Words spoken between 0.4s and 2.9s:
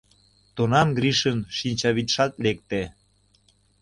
Тунам Гришын шинчавӱдшат лекте...